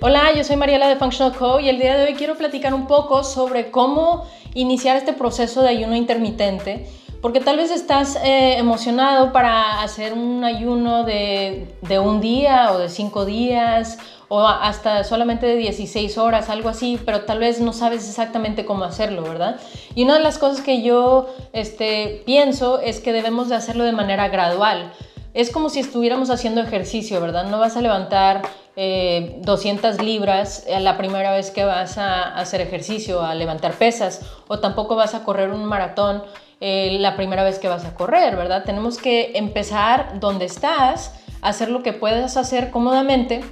[0.00, 2.86] Hola, yo soy Mariela de Functional Co y el día de hoy quiero platicar un
[2.86, 6.86] poco sobre cómo iniciar este proceso de ayuno intermitente,
[7.20, 12.78] porque tal vez estás eh, emocionado para hacer un ayuno de, de un día o
[12.78, 13.98] de cinco días
[14.28, 18.84] o hasta solamente de 16 horas, algo así, pero tal vez no sabes exactamente cómo
[18.84, 19.58] hacerlo, ¿verdad?
[19.96, 23.92] Y una de las cosas que yo este, pienso es que debemos de hacerlo de
[23.92, 24.92] manera gradual.
[25.34, 27.50] Es como si estuviéramos haciendo ejercicio, ¿verdad?
[27.50, 28.42] No vas a levantar
[28.78, 34.60] 200 eh, libras la primera vez que vas a hacer ejercicio, a levantar pesas, o
[34.60, 36.22] tampoco vas a correr un maratón
[36.60, 38.62] eh, la primera vez que vas a correr, ¿verdad?
[38.64, 43.42] Tenemos que empezar donde estás, hacer lo que puedas hacer cómodamente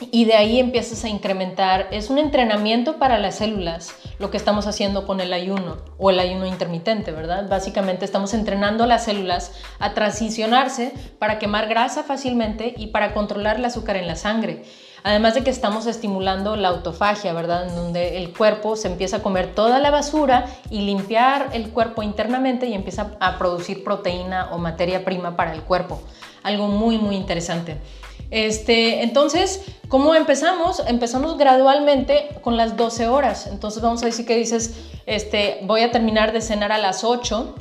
[0.00, 1.88] y de ahí empiezas a incrementar.
[1.90, 6.20] Es un entrenamiento para las células, lo que estamos haciendo con el ayuno o el
[6.20, 7.48] ayuno intermitente, ¿verdad?
[7.48, 13.56] Básicamente estamos entrenando a las células a transicionarse para quemar grasa fácilmente y para controlar
[13.56, 14.62] el azúcar en la sangre.
[15.04, 17.68] Además de que estamos estimulando la autofagia, ¿verdad?
[17.68, 22.02] En donde el cuerpo se empieza a comer toda la basura y limpiar el cuerpo
[22.02, 26.00] internamente y empieza a producir proteína o materia prima para el cuerpo.
[26.42, 27.78] Algo muy, muy interesante.
[28.30, 30.82] Este, entonces, ¿cómo empezamos?
[30.86, 33.46] Empezamos gradualmente con las 12 horas.
[33.46, 34.74] Entonces vamos a decir que dices,
[35.06, 37.54] este, voy a terminar de cenar a las 8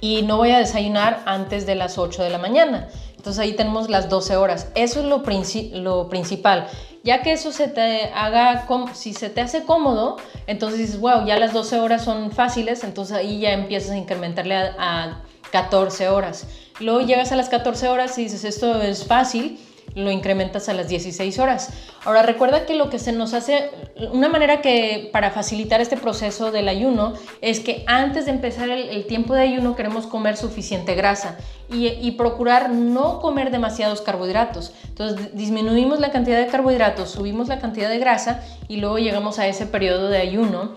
[0.00, 2.88] y no voy a desayunar antes de las 8 de la mañana.
[3.16, 4.68] Entonces ahí tenemos las 12 horas.
[4.74, 6.68] Eso es lo, principal.
[7.02, 11.38] Ya que eso se te haga, si se te hace cómodo, entonces dices, wow, ya
[11.38, 16.46] las 12 horas son fáciles, entonces ahí ya empiezas a incrementarle a, a 14 horas.
[16.80, 19.58] Luego llegas a las 14 horas y dices, esto es fácil,
[19.94, 21.70] lo incrementas a las 16 horas.
[22.04, 23.70] Ahora recuerda que lo que se nos hace,
[24.12, 29.06] una manera que para facilitar este proceso del ayuno es que antes de empezar el,
[29.06, 31.36] tiempo de ayuno queremos comer suficiente grasa
[31.70, 34.72] y, procurar no comer demasiados carbohidratos.
[34.88, 39.46] Entonces disminuimos la cantidad de carbohidratos, subimos la cantidad de grasa y luego llegamos a
[39.46, 40.72] ese periodo de ayuno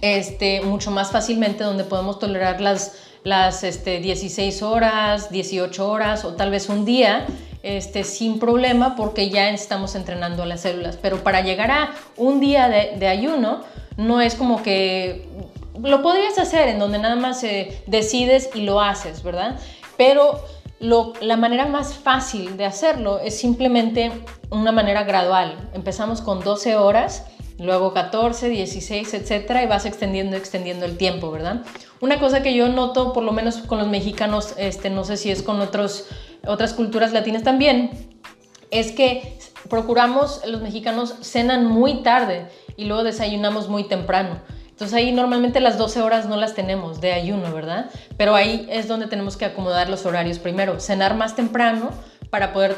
[0.00, 6.34] este, mucho más fácilmente donde podemos tolerar las, las este, 16 horas, 18 horas o
[6.34, 7.26] tal vez un día
[7.66, 10.96] este, sin problema porque ya estamos entrenando a las células.
[11.02, 13.64] Pero para llegar a un día de, ayuno,
[13.96, 15.28] no es como que
[15.82, 19.58] lo podrías hacer en donde nada más eh, decides y lo haces, ¿verdad?
[19.96, 20.40] Pero
[20.78, 24.12] la manera más fácil de hacerlo es simplemente
[24.50, 25.56] una manera gradual.
[25.74, 27.24] Empezamos con 12 horas,
[27.58, 31.62] luego 14, 16, etcétera, y vas extendiendo, extendiendo el tiempo, ¿verdad?
[32.00, 35.30] Una cosa que yo noto, por lo menos con los mexicanos, este, no sé si
[35.30, 36.06] es con otros
[36.46, 37.90] otras culturas latinas también,
[38.70, 44.40] es que procuramos, los mexicanos cenan muy tarde y luego desayunamos muy temprano.
[44.68, 47.90] Entonces ahí normalmente las 12 horas no las tenemos de ayuno, ¿verdad?
[48.18, 51.90] Pero ahí es donde tenemos que acomodar los horarios primero, cenar más temprano
[52.30, 52.76] para poder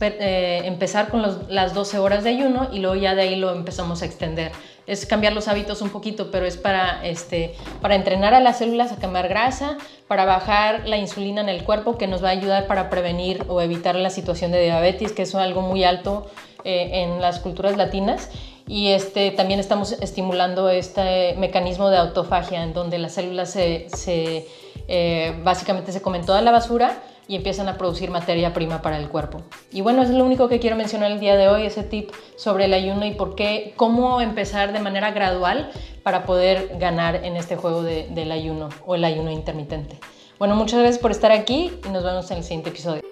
[0.00, 4.02] eh, empezar con las 12 horas de ayuno y luego ya de ahí lo empezamos
[4.02, 4.52] a extender
[4.86, 8.92] es cambiar los hábitos un poquito, pero es para, este, para entrenar a las células
[8.92, 9.78] a quemar grasa,
[10.08, 13.60] para bajar la insulina en el cuerpo, que nos va a ayudar para prevenir o
[13.60, 16.26] evitar la situación de diabetes, que es algo muy alto
[16.64, 18.30] eh, en las culturas latinas.
[18.66, 24.46] Y este, también estamos estimulando este mecanismo de autofagia, en donde las células se
[24.88, 29.08] eh, básicamente se comen toda la basura y empiezan a producir materia prima para el
[29.08, 29.42] cuerpo.
[29.70, 32.64] Y bueno, es lo único que quiero mencionar el día de hoy, ese tip sobre
[32.64, 35.70] el ayuno y por qué, cómo empezar de manera gradual
[36.02, 39.98] para poder ganar en este juego del ayuno o el ayuno intermitente.
[40.38, 43.11] Bueno, muchas gracias por estar aquí y nos vemos en el siguiente episodio.